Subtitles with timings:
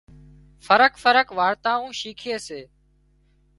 [0.65, 2.61] فرق فرق وارتائون شيکي سي